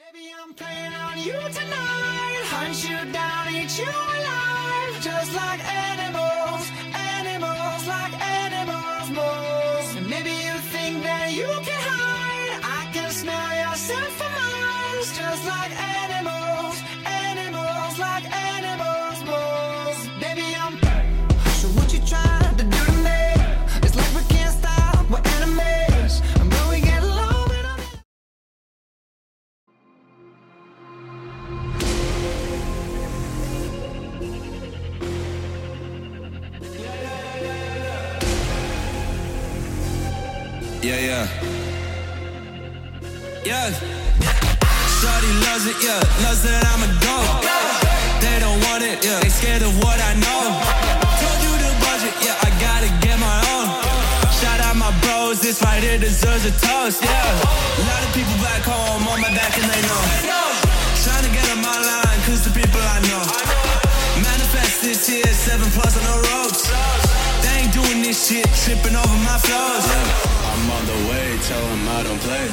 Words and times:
Baby, 0.00 0.32
I'm 0.42 0.54
playing 0.54 0.94
on 0.94 1.18
you 1.18 1.38
tonight. 1.52 2.42
Hunt 2.52 2.76
you 2.88 3.12
down, 3.12 3.48
eat 3.52 3.78
you 3.78 3.84
alive. 3.84 4.94
Just 5.02 5.34
like 5.34 5.60
animals, 5.60 6.64
animals, 6.96 7.82
like 7.86 8.14
animals, 8.42 9.10
moles. 9.10 9.88
Maybe 10.08 10.30
you 10.30 10.56
think 10.72 11.02
that 11.02 11.32
you 11.32 11.50
can 11.68 11.82
hide. 11.92 12.60
I 12.80 12.88
can 12.94 13.10
smell 13.10 13.50
your 13.62 13.76
scent 13.76 14.12
for 14.18 14.30
miles. 14.40 15.08
Just 15.18 15.44
like 15.46 15.70
animals, 15.70 15.89
Yeah, 40.80 40.96
yeah. 40.96 41.28
Yeah. 43.44 43.68
Shorty 44.96 45.32
loves 45.44 45.68
it, 45.68 45.76
yeah. 45.84 46.00
Loves 46.24 46.40
that 46.40 46.64
I'm 46.72 46.80
a 46.80 46.90
go. 47.04 47.16
They 48.24 48.40
don't 48.40 48.56
want 48.64 48.80
it, 48.80 49.04
yeah. 49.04 49.20
They 49.20 49.28
scared 49.28 49.60
of 49.60 49.76
what 49.84 50.00
I 50.00 50.16
know. 50.16 50.56
Told 51.20 51.38
you 51.44 51.52
the 51.60 51.68
budget, 51.84 52.16
yeah. 52.24 52.40
I 52.40 52.48
gotta 52.56 52.88
get 53.04 53.20
my 53.20 53.38
own. 53.52 53.68
Shout 54.40 54.64
out 54.64 54.76
my 54.80 54.88
bros, 55.04 55.44
this 55.44 55.60
right 55.60 55.84
here 55.84 56.00
deserves 56.00 56.48
a 56.48 56.52
toast, 56.56 57.04
yeah. 57.04 57.12
A 57.12 57.84
lot 57.84 58.00
of 58.00 58.10
people 58.16 58.32
back 58.40 58.64
home 58.64 59.04
on 59.04 59.20
my 59.20 59.28
back 59.36 59.52
and 59.60 59.68
they 59.68 59.82
know. 59.84 60.02
Trying 61.04 61.28
to 61.28 61.32
get 61.36 61.44
on 61.52 61.60
my 61.60 61.76
line, 61.76 62.18
cause 62.24 62.40
the 62.40 62.56
people 62.56 62.80
I 62.80 63.04
know. 63.04 63.20
Manifest 64.24 64.80
this 64.80 65.04
here, 65.04 65.28
seven 65.28 65.68
plus 65.76 65.92
on 66.00 66.08
the 66.08 66.18
ropes. 66.32 66.72
They 67.44 67.68
ain't 67.68 67.72
doing 67.76 68.00
this 68.00 68.16
shit, 68.16 68.48
tripping 68.64 68.96
over 68.96 69.18
my 69.28 69.36
flows. 69.44 69.79
I 72.00 72.02
don't 72.02 72.22
play. 72.22 72.46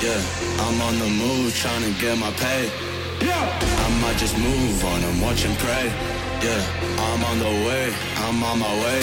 Yeah, 0.00 0.16
I'm 0.64 0.80
on 0.80 0.98
the 0.98 1.04
move, 1.04 1.54
trying 1.54 1.82
to 1.84 1.92
get 2.00 2.16
my 2.16 2.30
pay. 2.40 2.72
Yeah, 3.20 3.44
I 3.84 3.88
might 4.00 4.16
just 4.16 4.38
move 4.38 4.84
on 4.86 5.04
and 5.04 5.20
watch 5.20 5.44
and 5.44 5.54
pray. 5.58 5.92
Yeah, 6.40 6.62
I'm 7.04 7.22
on 7.28 7.38
the 7.38 7.52
way, 7.68 7.92
I'm 8.24 8.42
on 8.42 8.58
my 8.58 8.72
way. 8.80 9.00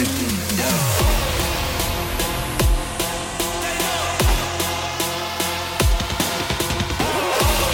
Yeah. 0.58 0.78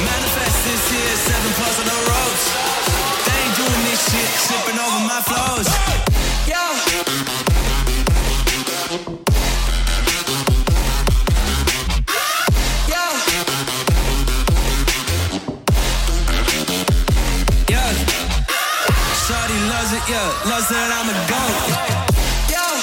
Manifest 0.04 0.58
this 0.68 0.84
here, 0.92 1.16
seven 1.24 1.52
plus 1.56 1.76
on 1.80 1.86
the 1.88 2.00
ropes. 2.04 2.44
They 3.24 3.38
ain't 3.40 3.56
doing 3.56 3.82
this 3.88 4.00
shit, 4.12 4.28
tripping 4.44 4.78
over 4.78 5.00
my 5.08 5.22
flows. 5.24 5.79
It, 20.00 20.08
yeah. 20.08 20.48
Loves 20.48 20.68
that 20.68 20.90
I'm 20.96 21.08
a 21.08 21.14
goat. 21.28 21.54
Yeah. 22.48 22.74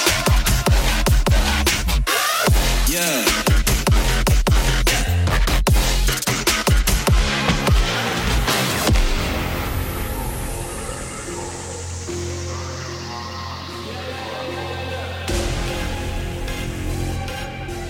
Yeah. 2.88 3.24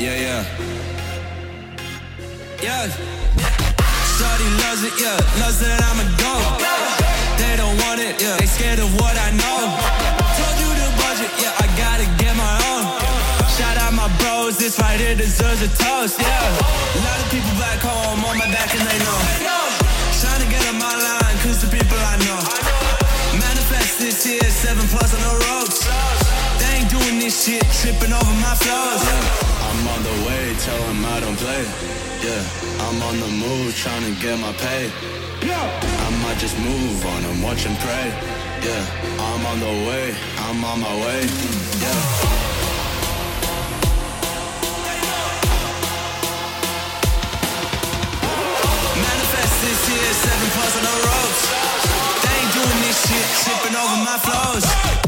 Yeah, 0.00 0.16
yeah. 0.16 0.44
Yeah. 2.62 2.88
Shorty 4.16 4.48
loves 4.62 4.82
it, 4.84 4.94
yeah. 5.00 5.18
Loves 5.40 5.58
that 5.60 5.80
I'm 5.84 5.98
a 6.00 6.04
go. 6.16 6.87
They 7.38 7.54
don't 7.56 7.76
want 7.86 8.00
it, 8.02 8.20
yeah. 8.20 8.36
They 8.36 8.46
scared 8.46 8.78
of 8.78 8.90
what 8.98 9.14
I 9.14 9.30
know. 9.30 9.58
Told 10.34 10.56
you 10.58 10.70
the 10.74 10.88
budget, 10.98 11.30
yeah. 11.38 11.62
I 11.62 11.66
gotta 11.78 12.06
get 12.18 12.34
my 12.34 12.54
own. 12.74 12.84
Shout 13.54 13.78
out 13.78 13.94
my 13.94 14.10
bros, 14.18 14.58
this 14.58 14.78
right 14.78 14.98
here 14.98 15.14
deserves 15.14 15.62
a 15.62 15.70
toast, 15.70 16.18
yeah. 16.18 16.98
A 16.98 17.00
lot 17.06 17.18
of 17.22 17.28
people 17.30 17.54
back 17.58 17.78
home 17.78 18.22
on 18.26 18.38
my 18.38 18.48
back 18.50 18.70
and 18.74 18.82
they 18.82 18.98
know. 19.06 19.18
Trying 20.18 20.42
to 20.42 20.48
get 20.50 20.62
on 20.66 20.78
my 20.78 20.94
line, 20.94 21.36
cause 21.46 21.62
the 21.62 21.70
people 21.70 21.98
I 21.98 22.18
know. 22.26 22.42
Manifest 23.38 23.98
this 24.02 24.24
here, 24.26 24.50
seven 24.50 24.86
plus 24.90 25.14
on 25.14 25.22
the 25.22 25.34
ropes. 25.46 25.86
They 26.58 26.82
ain't 26.82 26.90
doing 26.90 27.18
this 27.22 27.46
shit, 27.46 27.62
tripping 27.78 28.12
over 28.12 28.34
my 28.42 28.54
flows. 28.58 29.02
I'm 29.62 29.86
on 29.94 30.02
the 30.02 30.16
way, 30.26 30.54
tell 30.58 30.78
them 30.90 31.04
I 31.04 31.20
don't 31.20 31.38
play. 31.38 32.07
Yeah, 32.20 32.42
I'm 32.80 33.00
on 33.02 33.20
the 33.20 33.28
move, 33.28 33.76
trying 33.76 34.02
to 34.02 34.20
get 34.20 34.38
my 34.40 34.52
pay. 34.54 34.90
Yeah. 35.46 35.54
I 35.54 36.10
might 36.22 36.38
just 36.38 36.58
move 36.58 37.06
on 37.06 37.24
and 37.24 37.42
watch 37.44 37.64
and 37.64 37.78
pray. 37.78 38.06
Yeah, 38.66 38.82
I'm 39.22 39.46
on 39.46 39.60
the 39.60 39.74
way, 39.86 40.16
I'm 40.38 40.64
on 40.64 40.80
my 40.80 40.94
way. 40.98 41.20
Yeah. 41.78 42.02
Manifest 48.98 49.54
this 49.62 49.80
here, 49.86 50.12
seven 50.26 50.48
plus 50.58 50.74
on 50.74 50.84
the 50.90 50.96
ropes. 51.06 51.42
They 52.22 52.34
ain't 52.34 52.52
doing 52.58 52.80
this 52.82 52.98
shit, 53.06 53.26
tripping 53.46 53.76
over 53.78 53.98
my 54.02 54.18
flows. 54.18 55.07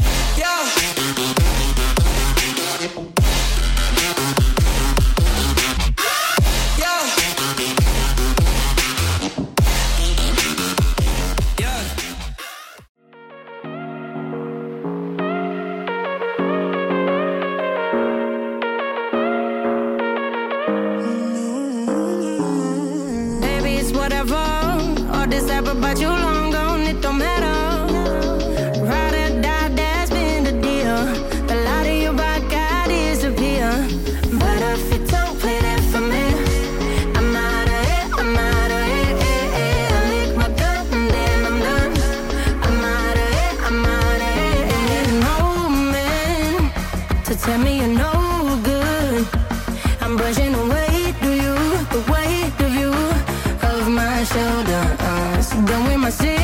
Shoulder. 54.25 54.97
Uh, 54.99 55.41
so 55.41 55.55
done 55.65 55.83
with 55.87 55.97
my 55.97 56.09
cigarette, 56.09 56.40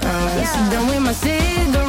shoulders. 0.00 0.70
Done 0.70 0.86
with 0.88 1.00
my 1.00 1.12
cigarette, 1.12 1.83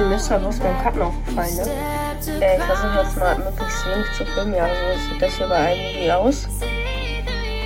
Ey 0.00 0.06
Leute, 0.06 0.08
mir 0.08 0.16
ist 0.16 0.30
halt 0.30 0.44
was 0.46 0.58
beim 0.58 0.82
Cutten 0.82 1.02
aufgefallen, 1.02 1.56
ne? 1.56 2.40
Äh, 2.40 2.56
ich 2.56 2.64
versuche 2.64 3.02
jetzt 3.02 3.16
mal 3.18 3.36
möglichst 3.36 3.86
wenig 3.86 4.06
zu 4.16 4.24
filmen. 4.24 4.54
Ja, 4.54 4.66
so 4.66 5.12
sieht 5.12 5.20
das 5.20 5.34
hier 5.34 5.46
bei 5.46 5.56
einigen 5.56 6.10
aus. 6.12 6.48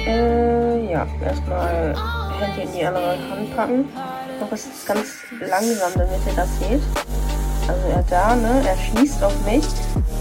Äh, 0.04 0.90
ja, 0.90 1.06
erstmal 1.24 1.94
Handy 2.40 2.62
in 2.62 2.72
die 2.72 2.84
andere 2.84 3.10
Hand 3.30 3.56
packen. 3.56 3.88
Noch 4.40 4.50
ist 4.50 4.66
es 4.66 4.84
ganz 4.84 5.06
langsam, 5.48 5.92
damit 5.94 6.26
ihr 6.26 6.32
das 6.34 6.48
seht. 6.58 6.82
Also 7.68 7.88
er 7.88 8.04
da, 8.10 8.34
ne? 8.34 8.64
Er 8.66 8.76
schießt 8.76 9.22
auf 9.22 9.34
mich. 9.46 9.64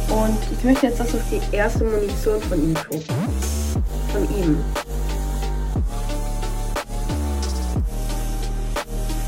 Und 0.09 0.37
ich 0.51 0.63
möchte 0.63 0.85
jetzt, 0.85 0.99
dass 0.99 1.15
euch 1.15 1.21
die 1.31 1.55
erste 1.55 1.83
Munition 1.83 2.39
von 2.43 2.63
ihm 2.63 2.75
guckt. 2.75 3.07
Von 4.11 4.23
ihm. 4.37 4.63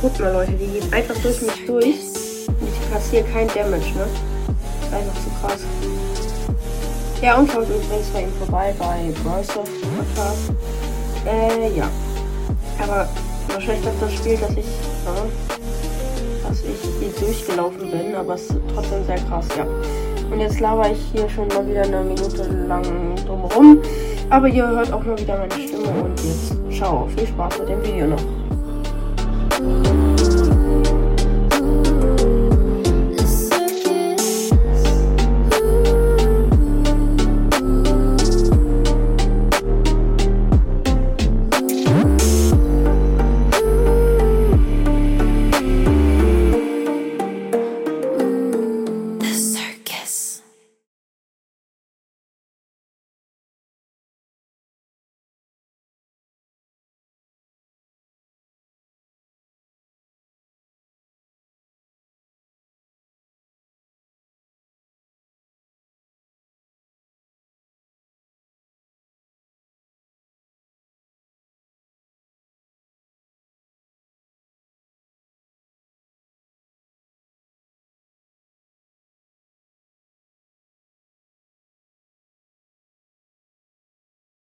Guckt 0.01 0.19
mal 0.19 0.33
Leute, 0.33 0.51
die 0.51 0.67
geht 0.67 0.93
einfach 0.93 1.15
durch 1.23 1.41
mich 1.41 1.65
durch. 1.65 2.24
Kassiere 2.91 3.25
kein 3.33 3.47
Damage, 3.47 3.93
ne? 3.95 4.07
Ist 4.81 4.93
einfach 4.93 5.15
zu 5.15 5.29
krass. 5.41 5.61
Ja, 7.21 7.37
und 7.37 7.49
schaut 7.49 7.63
übrigens 7.63 8.07
bei 8.13 8.23
ihm 8.23 8.31
vorbei 8.39 8.73
bei 8.77 9.11
Browser 9.23 9.63
Podcast. 9.63 10.51
Äh, 11.25 11.77
ja. 11.77 11.89
Aber 12.81 13.07
wahrscheinlich 13.51 13.85
das 13.99 14.13
Spiel, 14.13 14.37
dass 14.37 14.51
ich, 14.51 14.65
ja, 15.05 15.15
dass 16.47 16.59
ich 16.59 16.81
hier 16.99 17.27
durchgelaufen 17.27 17.91
bin, 17.91 18.15
aber 18.15 18.35
es 18.35 18.43
ist 18.43 18.55
trotzdem 18.73 19.05
sehr 19.05 19.17
krass, 19.17 19.45
ja. 19.57 19.65
Und 20.31 20.39
jetzt 20.39 20.59
laber 20.59 20.91
ich 20.91 20.99
hier 21.13 21.29
schon 21.29 21.47
mal 21.49 21.65
wieder 21.67 21.83
eine 21.83 22.01
Minute 22.01 22.43
lang 22.67 23.15
drumherum. 23.25 23.81
Aber 24.29 24.47
ihr 24.47 24.67
hört 24.67 24.91
auch 24.91 25.03
mal 25.03 25.17
wieder 25.17 25.37
meine 25.37 25.53
Stimme 25.53 25.89
und 26.03 26.19
jetzt 26.19 26.55
ciao. 26.75 27.07
Viel 27.15 27.27
Spaß 27.27 27.59
mit 27.59 27.69
dem 27.69 27.83
Video 27.83 28.07
noch. 28.07 30.04